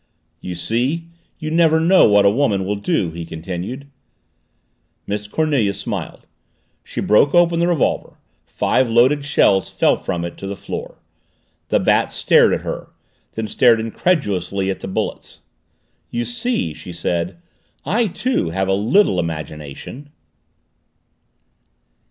[0.39, 3.87] "You see you never know what a woman will do," he continued.
[5.05, 6.25] Miss Cornelia smiled.
[6.83, 10.97] She broke open the revolver, five loaded shells fell from it to the floor.
[11.67, 12.89] The Bat stared at her
[13.33, 15.41] then stared incredulously at the bullets.
[16.09, 17.37] "You see," she said,
[17.85, 20.09] "I, too, have a little imagination!"